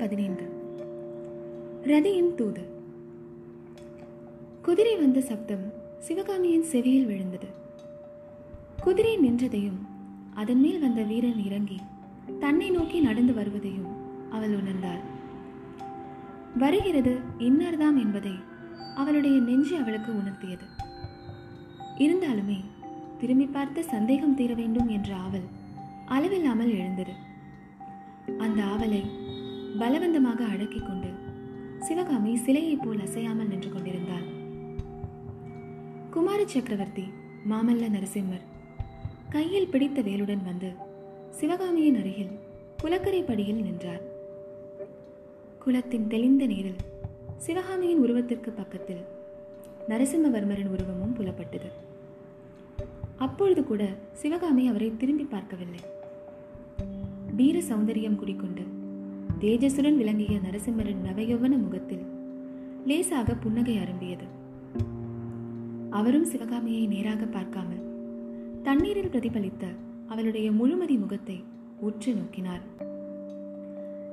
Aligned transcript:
பதினைந்து. 0.00 0.44
ரதியின் 1.84 2.34
தூது. 2.34 2.62
குதிரை 4.62 4.96
வந்த 4.96 5.20
சப்தம் 5.20 5.72
சிவகாமியின் 5.98 6.62
செவியில் 6.62 7.06
விழுந்தது. 7.06 7.46
குதிரை 8.82 9.18
நின்றதையும் 9.18 9.80
அதன் 10.34 10.60
மேல் 10.60 10.78
வந்த 10.78 11.02
வீரன் 11.02 11.44
இறங்கி 11.44 11.80
தன்னை 12.38 12.70
நோக்கி 12.70 13.00
நடந்து 13.00 13.34
வருவதையும் 13.34 13.92
அவள் 14.30 14.50
உணர்ந்தாள். 14.50 15.00
வருகிறது 16.58 17.16
இன்னர்தாம் 17.38 17.98
என்பதை 18.02 18.32
அவளுடைய 18.94 19.40
நெஞ்சு 19.40 19.76
அவளுக்கு 19.76 20.12
உணர்த்தியது. 20.12 20.66
இருந்தாலுமே 21.98 22.64
திரும்பி 23.18 23.46
பார்த்து 23.46 23.84
சந்தேகம் 23.84 24.34
தீர 24.34 24.54
வேண்டும் 24.54 24.88
என்ற 24.88 25.14
ஆவல் 25.14 25.48
அளவில்லாமல் 26.06 26.70
எழுந்தது. 26.70 27.12
அந்த 28.38 28.62
ஆவலை 28.62 29.19
பலவந்தமாக 29.78 30.44
அடக்கிக் 30.44 30.86
கொண்டு 30.86 31.08
சிவகாமி 31.78 32.36
சிலையைப் 32.36 32.82
போல் 32.82 33.00
அசையாமல் 33.00 33.48
நின்று 33.48 33.72
கொண்டிருந்தாள். 33.72 34.26
குமார 36.10 36.46
சக்கரவர்த்தி 36.46 37.04
மாமல்ல 37.50 37.88
நரசிம்மர் 37.88 38.46
கையில் 39.28 39.68
பிடித்த 39.68 40.00
வேலுடன் 40.00 40.44
வந்து 40.44 40.72
சிவகாமியின் 41.30 41.98
அருகில் 41.98 42.38
குலக்கரை 42.82 43.22
படியில் 43.22 43.62
நின்றார். 43.62 44.00
குளத்தின் 45.58 46.06
தெளிந்த 46.06 46.46
நீரில் 46.46 46.80
சிவகாமியின் 47.36 48.02
உருவத்திற்கு 48.04 48.50
பக்கத்தில் 48.50 49.04
நரசிம்மவர்மரின் 49.88 50.68
உருவமும் 50.68 51.16
புலப்பட்டது. 51.18 51.70
அப்பொழுது 53.16 53.64
கூட 53.64 53.88
சிவகாமி 54.12 54.68
அவரை 54.68 54.92
திரும்பி 54.96 55.24
பார்க்கவில்லை. 55.24 55.80
வீர 57.36 57.58
சௌந்தரியம் 57.58 58.16
குடிக்கொண்டு 58.16 58.79
தேஜசுடன் 59.42 59.96
விளங்கிய 59.96 60.38
நரசிம்மரின் 60.38 61.04
நவயௌவன 61.04 61.54
முகத்தில் 61.58 62.02
லேசாக 62.84 63.34
புன்னகை 63.34 63.76
அரும்பியது. 63.76 64.26
அவரும் 65.90 66.24
சிவகாமியை 66.24 66.86
நேராக 66.86 67.26
பார்க்காமல் 67.26 67.86
தண்ணீரில் 68.62 69.08
பிரதிபலித்த 69.08 69.64
அவளுடைய 70.08 70.52
முழுமதி 70.52 70.96
முகத்தை 70.96 71.38
உற்று 71.80 72.12
நோக்கினார். 72.14 72.62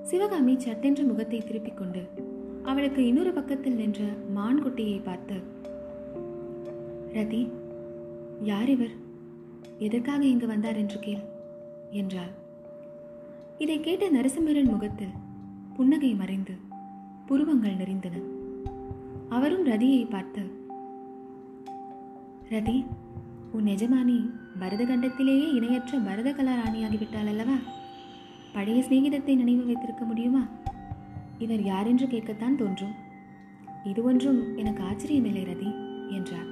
சிவகாமி 0.01 0.55
சட்டென்ற 0.55 1.03
முகத்தை 1.03 1.39
திருப்பிக் 1.39 1.77
கொண்டு 1.77 2.03
அவளுக்கு 2.63 3.07
இன்னொரு 3.07 3.33
பக்கத்தில் 3.33 3.75
நின்ற 3.75 4.01
மான்குட்டியை 4.35 5.03
பார்த்து 5.03 5.37
ரதி 7.13 7.43
யார் 8.41 8.69
இவர்? 8.69 8.95
எதற்காக 9.77 10.25
இங்கு 10.25 10.47
வந்தார் 10.47 10.75
என்று 10.75 10.99
கேள் 10.99 11.23
என்றாள். 11.91 12.33
இதை 13.57 13.75
கேட்ட 13.79 14.05
நரசிம்மரன் 14.09 14.71
முகத்தில் 14.71 15.13
புன்னகை 15.75 16.09
மறைந்து 16.15 16.53
புருவங்கள் 17.25 17.79
நெறிந்தன. 17.79 18.15
அவரும் 19.29 19.65
ரதியை 19.65 20.01
பார்த்து 20.09 20.43
ரதி 22.49 22.75
உன் 23.51 23.65
எஜமானி 23.65 24.17
பரதகண்டத்திலேயே 24.59 25.47
இணையற்ற 25.53 25.99
பரத 25.99 26.31
கலா 26.33 26.53
ராணியாகிவிட்டாள் 26.55 27.31
அல்லவா 27.33 27.57
பழைய 28.53 28.79
சிநேகிதத்தை 28.83 29.35
நினைவு 29.35 29.65
வைத்திருக்க 29.65 30.05
முடியுமா? 30.05 30.43
இவர் 31.37 31.63
யாரென்று 31.63 32.07
கேட்கத்தான் 32.07 32.55
தோன்றும். 32.55 32.95
இது 33.83 34.03
ஒன்றும் 34.03 34.57
எனக்கு 34.57 34.83
ஆச்சரியமில்லை 34.83 35.43
ரதி 35.51 35.69
என்றார். 36.09 36.49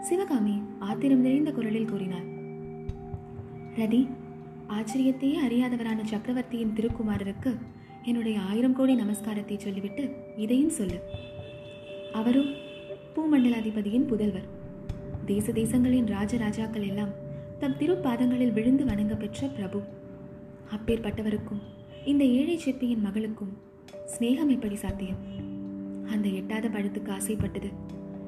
சிவகாமி 0.00 0.56
ஆத்திரம் 0.78 1.20
நிறைந்த 1.20 1.52
குரலில் 1.52 1.90
கூறினார் 1.90 2.28
ரதி 3.76 4.00
ஆச்சரியத்தையே 4.70 5.34
அறியாதவரான 5.48 6.04
சக்கரவர்த்தியின் 6.04 6.72
திருக்குமாரருக்கு 6.76 7.56
என்னுடைய 8.04 8.40
ஆயிரம் 8.40 8.74
கோடி 8.74 8.94
நமஸ்காரத்தை 8.94 9.58
சொல்லிவிட்டு 9.58 10.10
இதையும் 10.36 10.68
சொல்லு. 10.68 11.00
அவரும் 12.12 12.50
பூமண்டலாதிபதியின் 13.14 14.06
புதல்வர். 14.06 14.48
தேச 15.26 15.52
தேசங்களின் 15.52 16.06
ராஜராஜாக்கள் 16.06 16.86
எல்லாம் 16.86 17.08
தம் 17.58 17.76
திருப்பாதங்களில் 17.78 18.52
விழுந்து 18.52 18.84
வணங்க 18.84 19.14
பெற்ற 19.14 19.46
பிரபு. 19.46 19.80
அப்பேற்பட்டவருக்கும் 20.74 21.62
இந்த 22.04 22.24
ஏழை 22.24 22.58
சிற்பியின் 22.58 23.00
மகளுக்கும் 23.00 23.56
சிநேகம் 24.18 24.48
எப்படி 24.48 24.76
சாத்தியம்? 24.76 25.16
அந்த 26.10 26.28
எட்டாத 26.28 26.68
பழத்துக்கு 26.68 27.10
ஆசைப்பட்டது 27.10 27.68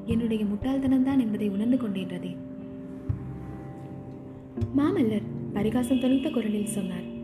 என்னுடைய 0.04 0.44
முட்டாள்தனம்தான் 0.44 1.20
என்பதை 1.20 1.48
உணர்ந்து 1.48 1.76
கொண்டேன்றதே. 1.76 2.36
மாமல்லர் 4.76 5.21
பரிகாசம் 5.52 6.00
தொனித்த 6.00 6.30
குரலில் 6.30 6.66
சொன்னார். 6.66 7.20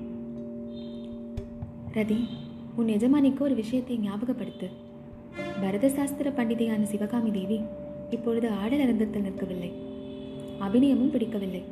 ரதி 1.95 2.25
உன் 2.77 2.87
எஜமானிக்கு 2.87 3.39
ஒரு 3.39 3.55
விஷயத்தை 3.55 3.99
ஞாபகப்படுத்து. 3.99 4.71
பரத 5.61 5.89
சாஸ்திர 5.89 6.31
பண்டிதையான 6.31 6.83
சிவகாமி 6.83 7.31
தேவி 7.31 7.61
இப்பொழுது 8.11 8.51
ஆடல் 8.51 8.81
அரங்கத்தில் 8.81 9.23
நிற்கவில்லை. 9.23 9.73
அபிநயமும் 10.59 11.11
பிடிக்கவில்லை. 11.11 11.63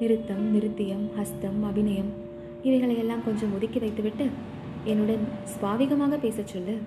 நிறுத்தம் 0.00 0.52
நிருத்தியம் 0.52 1.08
ஹஸ்தம் 1.16 1.62
அபிநயம் 1.62 2.10
இவைகளையெல்லாம் 2.62 3.24
கொஞ்சம் 3.24 3.54
ஒதுக்கி 3.54 3.78
வைத்துவிட்டு 3.78 4.26
என்னுடன் 4.84 5.28
சுவாவிகமாக 5.44 6.18
பேசச் 6.18 6.46
சொல்லு. 6.46 6.78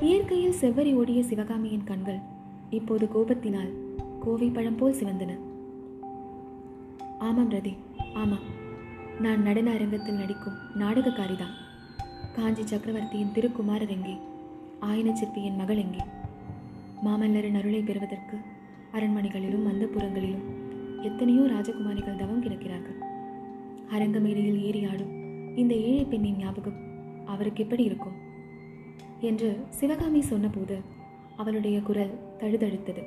இயற்கையில் 0.00 0.54
செவ்வரி 0.60 0.94
ஓடிய 0.94 1.22
சிவகாமியின் 1.22 1.84
கண்கள் 1.84 2.18
இப்போது 2.70 3.08
கோபத்தினால் 3.14 3.70
கோவை 4.20 4.48
பழம் 4.48 4.76
போல் 4.76 4.94
சிவந்தன. 4.94 5.48
ஆமாம் 7.20 7.50
ரதி 7.50 7.76
ஆமாம். 8.14 8.44
நான் 9.20 9.42
நடன 9.42 9.70
அரங்கத்தில் 9.70 10.14
நடிக்கும் 10.14 10.56
நாடகக்காரிதான். 10.78 11.54
காஞ்சி 12.32 12.66
சக்கரவர்த்தியின் 12.66 13.32
திருக்குமாரர் 13.32 13.88
எங்கே? 13.88 14.14
ஆயன 14.80 15.12
சிற்பியின் 15.12 15.56
மகள் 15.56 15.76
எங்கே? 15.76 15.98
மாமல்லரின் 17.04 17.58
அருளை 17.58 17.80
பெறுவதற்கு 17.80 18.36
அரண்மனைகளிலும் 18.92 19.66
அந்தப்புறங்களிலும் 19.66 20.46
எத்தனையோ 21.02 21.40
ராஜகுமாரிகள் 21.40 22.16
தவம் 22.16 22.42
கிடக்கிறார்கள். 22.44 22.98
அரங்கமேடையில் 23.90 24.62
ஏறி 24.62 24.84
ஆடும் 24.84 25.12
இந்த 25.56 25.74
ஏழை 25.74 26.04
பெண்ணின் 26.04 26.36
ஞாபகம் 26.36 26.80
அவருக்கு 27.26 27.62
எப்படி 27.62 27.84
இருக்கும்? 27.84 28.16
என்று 29.20 29.56
சிவகாமி 29.70 30.20
சொன்னபோது 30.20 30.78
அவளுடைய 31.36 31.80
குரல் 31.80 32.18
தழுதழுத்தது. 32.38 33.02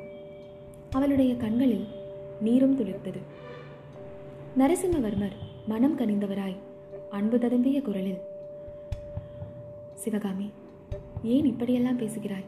அவளுடைய 0.89 1.35
கண்களில் 1.35 1.87
நீரும் 2.41 2.79
துளிர்த்தது. 2.79 3.21
நரசிம்மவர்மர் 4.57 5.31
மனம் 5.67 5.99
கனிந்தவராய் 5.99 6.55
அன்பு 7.09 7.37
ததும்பிய 7.37 7.81
குரலில். 7.81 8.17
சிவகாமி 9.93 10.49
ஏன் 11.23 11.45
இப்படியெல்லாம் 11.45 11.97
பேசுகிறாய்? 11.97 12.43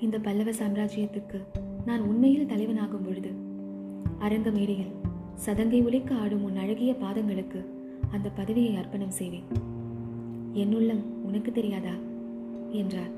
இந்த 0.00 0.18
பல்லவ 0.18 0.50
சாம்ராஜ்யத்துக்கு 0.50 1.40
நான் 1.86 2.00
உண்மையில் 2.00 2.46
தலைவனாகும் 2.46 3.04
பொழுது 3.04 3.30
அரங்க 4.18 4.50
மேடையில் 4.50 4.90
சதங்கை 5.46 5.84
ஒழிக்க 5.84 6.14
ஆடும் 6.14 6.44
உன் 6.44 6.56
அழகிய 6.56 6.92
பாதங்களுக்கு 6.92 7.64
அந்த 8.10 8.28
பதவியை 8.28 8.76
அர்ப்பணம் 8.76 9.10
செய்வேன். 9.10 9.44
என்னுள்ளம் 10.54 11.02
உனக்கு 11.22 11.52
தெரியாதா? 11.52 11.92
என்றார். 12.70 13.10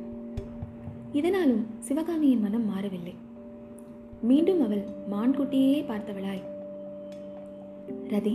இதனாலும் 1.12 1.66
சிவகாமியின் 1.78 2.40
மனம் 2.40 2.66
மாறவில்லை. 2.66 3.14
மீண்டும் 4.22 4.62
அவள் 4.62 4.84
மான்குட்டியே 5.10 5.84
பார்த்தவளாய் 5.84 6.56
ரதி 8.12 8.32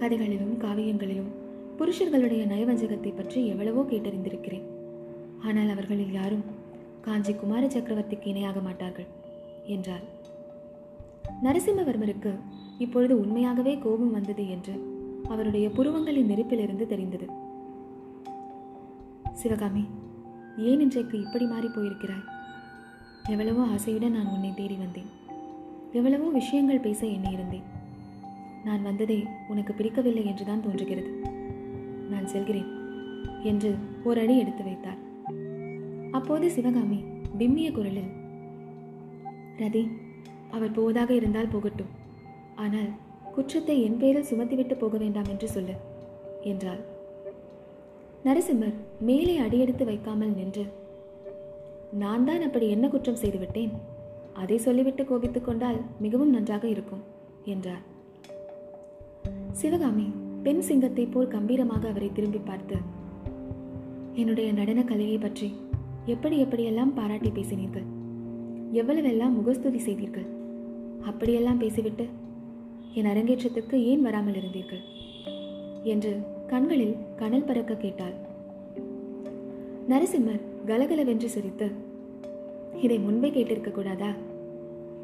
கதைகளிலும் 0.00 0.54
காவியங்களிலும் 0.62 1.30
புருஷர்களுடைய 1.78 2.42
நயவஞ்சகத்தை 2.52 3.10
பற்றி 3.14 3.40
எவ்வளவோ 3.52 3.82
கேட்டறிந்திருக்கிறேன். 3.90 4.66
ஆனால் 5.48 5.72
அவர்களில் 5.74 6.14
யாரும் 6.18 6.44
காஞ்சி 7.06 7.32
குமார 7.34 7.64
சக்கரவர்த்திக்கு 7.66 8.26
இணையாக 8.32 8.60
மாட்டார்கள் 8.60 9.08
என்றார். 9.74 10.06
நரசிம்மவர்மருக்கு 11.44 12.32
இப்பொழுது 12.84 13.14
உண்மையாகவே 13.22 13.74
கோபம் 13.84 14.16
வந்தது 14.16 14.44
என்று 14.48 14.74
அவருடைய 15.34 15.66
புருவங்களின் 15.76 16.30
நெருப்பிலிருந்து 16.32 16.86
தெரிந்தது. 16.92 17.28
சிவகாமி 19.42 19.84
ஏன் 20.68 20.82
இன்றைக்கு 20.86 21.16
இப்படி 21.24 21.46
மாறி 21.52 21.68
போயிருக்கிறாய்? 21.68 22.26
எவ்வளவோ 23.34 23.62
ஆசையுடன் 23.74 24.16
நான் 24.18 24.32
உன்னை 24.34 24.52
தேடி 24.54 24.76
வந்தேன். 24.84 25.10
எவ்வளவோ 25.92 26.28
விஷயங்கள் 26.40 26.84
பேச 26.86 27.00
எண்ணியிருந்தேன். 27.16 27.66
நான் 28.66 28.86
வந்ததே 28.88 29.18
உனக்கு 29.52 29.72
பிடிக்கவில்லை 29.72 30.24
என்றுதான் 30.30 30.64
தோன்றுகிறது. 30.66 31.10
நான் 32.12 32.30
செல்கிறேன் 32.32 32.70
என்று 33.50 33.70
ஒரு 34.08 34.18
அடி 34.24 34.34
எடுத்து 34.42 34.62
வைத்தார். 34.68 35.00
அப்போது 36.10 36.46
சிவகாமி 36.56 36.98
பிம்மிய 37.38 37.70
குரலில் 37.72 38.12
ரதி 39.60 39.84
அவர் 40.56 40.76
போவதாக 40.76 41.10
இருந்தால் 41.18 41.52
போகட்டும். 41.54 41.92
ஆனால் 42.64 42.90
குற்றத்தை 43.34 43.76
என் 43.86 43.98
பேரில் 44.02 44.28
சுமத்திவிட்டு 44.30 44.74
போக 44.82 44.96
வேண்டாம் 45.02 45.30
என்று 45.32 45.48
சொல்லு 45.54 45.74
என்றாள். 46.52 46.82
நரசிம்மர் 48.24 48.76
மேலே 49.08 49.34
அடியெடுத்து 49.38 49.84
வைக்காமல் 49.90 50.36
நின்று 50.38 50.64
நான் 52.02 52.24
தான் 52.28 52.44
அப்படி 52.46 52.68
என்ன 52.68 52.86
குற்றம் 52.88 53.20
செய்துவிட்டேன் 53.20 53.74
அதை 54.42 54.56
சொல்லிவிட்டு 54.64 55.02
கோபித்துக் 55.04 55.46
கொண்டால் 55.48 55.78
மிகவும் 56.04 56.34
நன்றாக 56.36 56.64
இருக்கும் 56.68 57.04
என்றார். 57.44 57.84
சிவகாமி 59.60 60.06
பெண் 60.42 60.60
சிங்கத்தைப் 60.60 61.12
போல் 61.12 61.28
கம்பீரமாக 61.28 61.88
அவரை 61.88 62.10
திரும்பி 62.12 62.38
பார்த்து 62.38 62.76
என்னுடைய 64.12 64.52
நடன 64.52 64.84
கலையை 64.84 65.18
பற்றி 65.18 65.48
எப்படி 66.04 66.42
எப்படியெல்லாம் 66.44 66.92
பாராட்டி 66.94 67.30
பேசினீர்கள்? 67.30 67.86
எவ்வளவெல்லாம் 68.72 69.32
முகஸ்துதி 69.32 69.78
செய்தீர்கள்? 69.78 70.26
அப்படியெல்லாம் 71.04 71.58
பேசிவிட்டு 71.58 72.06
என் 72.94 73.04
அரங்கேற்றத்துக்கு 73.04 73.74
ஏன் 73.74 74.02
வராமல் 74.02 74.34
இருந்தீர்கள்? 74.34 74.82
என்று 75.82 76.12
கண்களில் 76.46 76.96
கனல் 77.16 77.44
பறக்க 77.44 77.74
கேட்டாள். 77.74 78.16
நரசிம்மர் 79.88 80.44
கலகலவென்று 80.66 81.28
சிரித்து 81.28 81.68
இதை 82.82 82.98
முன்பே 82.98 83.30
கேட்டிருக்க 83.30 83.70
கூடாதா? 83.70 84.12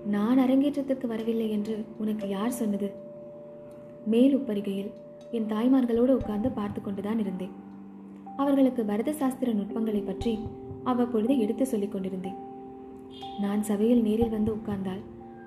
நான் 0.06 0.38
அரங்கேற்றத்துக்கு 0.38 1.06
வரவில்லை 1.06 1.50
என்று 1.50 1.84
உனக்கு 1.98 2.28
யார் 2.28 2.50
சொன்னது? 2.50 3.10
மேல் 4.06 4.38
உப்பரிகையில் 4.38 4.90
என் 5.30 5.46
தாய்மார்களோடு 5.46 6.12
உட்கார்ந்து 6.12 6.50
பார்த்து 6.50 6.82
கொண்டுதான் 6.82 7.18
இருந்தேன். 7.18 7.50
அவர்களுக்கு 8.36 8.84
பரத 8.84 9.12
சாஸ்திர 9.12 9.52
நுட்பங்களை 9.52 10.00
பற்றி 10.00 10.38
அவ்வப்பொழுது 10.84 11.38
எடுத்து 11.38 11.66
சொல்லிக் 11.66 11.92
கொண்டிருந்தேன். 11.92 12.34
நான் 13.40 13.62
சபையில் 13.62 14.02
நேரில் 14.02 14.28
வந்து 14.28 14.52
உட்கார்ந்தால் 14.52 15.00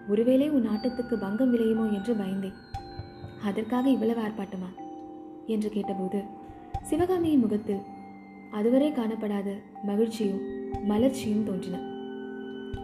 ஒருவேளை 0.09 0.49
உன் 0.49 0.69
ஆட்டத்துக்கு 0.69 1.15
பங்கம் 1.15 1.53
விளையுமோ 1.53 1.93
என்று 1.93 2.13
பயந்தேன். 2.13 2.53
அதற்காக 3.43 3.89
இவ்வளவு 3.89 4.21
ஆர்ப்பாட்டமா? 4.21 4.69
என்று 5.45 5.69
கேட்டபோது 5.69 6.23
சிவகாமியின் 6.81 7.39
முகத்தில் 7.39 7.79
அதுவரை 8.51 8.91
காணப்படாத 8.91 9.53
மகிழ்ச்சியும் 9.83 10.41
மலர்ச்சியும் 10.87 11.43
தோன்றின. 11.43 11.79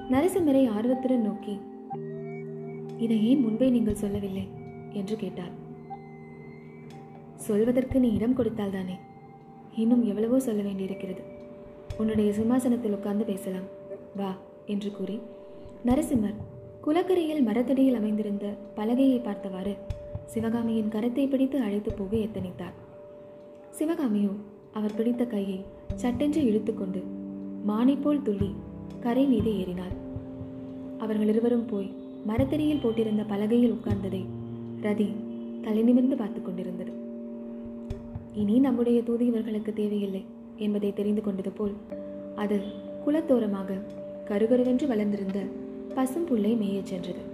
நரசிம்மரை 0.09 0.69
ஆர்வத்துடன் 0.69 1.21
நோக்கி 1.21 1.59
இதை 2.97 3.27
ஏன் 3.27 3.41
முன்பே 3.41 3.69
நீங்கள் 3.69 3.95
சொல்லவில்லை? 3.95 4.47
என்று 4.93 5.15
கேட்டார். 5.15 5.60
சொல்வதற்கு 7.47 7.97
நீ 8.03 8.09
இடம் 8.17 8.37
கொடுத்தால்தானே? 8.37 8.95
இன்னும் 9.81 10.03
எவ்வளவோ 10.11 10.37
சொல்ல 10.47 10.61
வேண்டியிருக்கிறது. 10.67 11.21
உன்னுடைய 11.99 12.29
சிம்மாசனத்தில் 12.37 12.95
உட்கார்ந்து 12.97 13.25
பேசலாம். 13.31 13.67
வா 14.19 14.31
என்று 14.73 14.89
கூறி 14.91 15.17
நரசிம்மர் 15.89 16.37
குலக்கரையில் 16.85 17.45
மரத்தடியில் 17.47 17.97
அமைந்திருந்த 17.99 18.45
பலகையை 18.77 19.19
பார்த்தவாறு 19.21 19.73
சிவகாமியின் 20.33 20.93
கரத்தை 20.95 21.25
பிடித்து 21.29 21.57
அழைத்து 21.65 21.91
போக 21.93 22.13
எத்தனித்தார். 22.27 22.75
சிவகாமியோ 23.77 24.33
அவர் 24.79 24.97
பிடித்த 24.97 25.23
கையை 25.25 25.59
சட்டென்று 26.03 26.41
இழுத்துக்கொண்டு 26.49 27.01
மானை 27.69 27.95
போல் 28.03 28.23
துள்ளி 28.27 28.49
கரை 29.05 29.25
மீது 29.31 29.51
ஏறினாள் 29.61 29.95
அவர்கள் 31.03 31.31
இருவரும் 31.33 31.67
போய் 31.71 31.89
மரத்தடியில் 32.29 32.81
போட்டிருந்த 32.83 33.23
பலகையில் 33.31 33.75
உட்கார்ந்ததை 33.75 34.23
ரதி 34.85 35.09
தலை 35.65 35.81
நிமிர்ந்து 35.87 36.15
பார்த்து 36.21 36.39
கொண்டிருந்தது. 36.41 36.91
இனி 38.33 38.59
நம்முடைய 38.59 39.03
தூது 39.03 39.25
இவர்களுக்கு 39.25 39.73
தேவையில்லை 39.73 40.25
என்பதை 40.57 40.93
தெரிந்து 40.93 41.21
கொண்டது 41.21 41.51
போல் 41.51 41.73
அது 42.35 42.61
குலத்தோரமாக 43.05 43.81
கருகருவென்று 44.25 44.87
வளர்ந்திருந்த 44.87 45.39
பசும் 45.95 46.25
புல்லை 46.25 46.55
மேயச் 46.55 46.85
சென்றது. 46.85 47.30